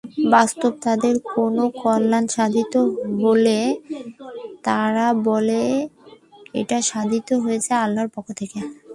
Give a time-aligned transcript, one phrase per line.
[0.31, 2.73] বস্তুত তাদের কোনো কল্যাণ সাধিত
[3.21, 3.59] হলে
[4.63, 5.79] তারা বলে যে,
[6.61, 8.59] এটা সাধিত হয়েছে আল্লাহর পক্ষ থেকে।